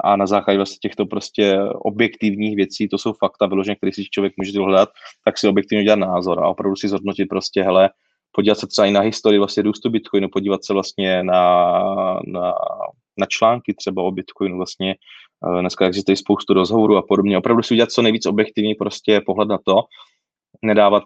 [0.00, 4.32] a na základě vlastně těchto prostě objektivních věcí, to jsou fakta vyložené, které si člověk
[4.36, 4.88] může dohledat,
[5.24, 7.90] tak si objektivně udělat názor a opravdu si zhodnotit prostě, hele,
[8.32, 11.72] podívat se třeba i na historii vlastně růstu Bitcoinu, podívat se vlastně na,
[12.26, 12.54] na,
[13.18, 14.94] na články třeba o Bitcoinu vlastně,
[15.56, 19.48] eh, dneska existuje spoustu rozhovorů a podobně, opravdu si udělat co nejvíc objektivní prostě pohled
[19.48, 19.82] na to,
[20.62, 21.02] nedávat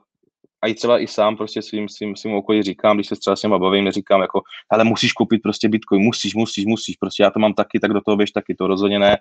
[0.62, 3.40] a i třeba i sám prostě svým, svým, svým okolí říkám, když se třeba s
[3.40, 7.38] těma bavím, neříkám jako, ale musíš koupit prostě Bitcoin, musíš, musíš, musíš, prostě já to
[7.38, 9.18] mám taky, tak do toho běž taky, to rozhodně ne.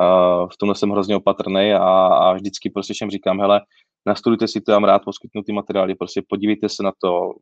[0.00, 3.60] Uh, v tomhle jsem hrozně opatrný a, a vždycky prostě všem říkám, hele,
[4.06, 7.34] nastudujte si to, já mám rád poskytnut materiály, prostě podívejte se na to,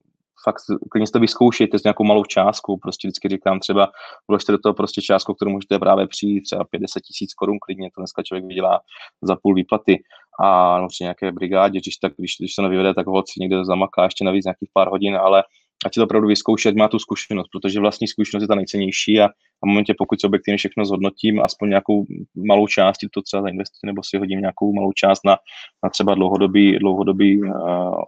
[0.44, 3.90] fakt klidně to vyzkoušejte s nějakou malou částkou, prostě vždycky říkám třeba,
[4.29, 8.01] vložte do toho prostě částku, kterou můžete právě přijít, třeba 50 tisíc korun klidně, to
[8.01, 8.81] dneska člověk vydělá
[9.22, 10.03] za půl výplaty.
[10.40, 13.64] A no, při nějaké brigádě, když, tak, když, když se nevyvede, tak ho si někde
[13.64, 15.44] zamaká ještě navíc nějakých pár hodin, ale
[15.85, 19.24] ať si to opravdu vyzkoušet, má tu zkušenost, protože vlastní zkušenost je ta nejcennější a,
[19.24, 22.07] a v momentě, pokud si objektivně všechno zhodnotím, aspoň nějakou
[22.47, 25.37] malou část, to třeba zainvestuji, nebo si hodím nějakou malou část na,
[25.85, 27.51] na třeba dlouhodobý, dlouhodobý uh,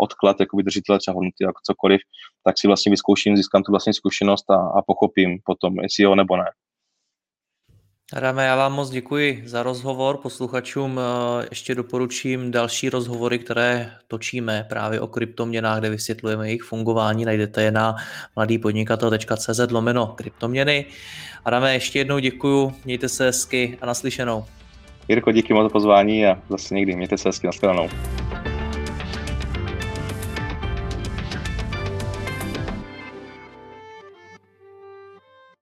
[0.00, 2.00] odklad, jako vydržitele třeba hodnoty, jako cokoliv,
[2.44, 6.36] tak si vlastně vyzkouším, získám tu vlastní zkušenost a, a pochopím potom, jestli jo nebo
[6.36, 6.44] ne.
[8.12, 10.16] Adame, já vám moc děkuji za rozhovor.
[10.16, 17.24] Posluchačům eh, ještě doporučím další rozhovory, které točíme právě o kryptoměnách, kde vysvětlujeme jejich fungování.
[17.24, 17.96] Najdete je na
[18.36, 20.84] mladýpodnikatel.cz lomeno kryptoměny.
[21.44, 24.44] Adame, ještě jednou děkuji, mějte se hezky a naslyšenou.
[25.08, 27.88] Jirko, díky moc za pozvání a zase někdy mějte se hezky, nashledanou.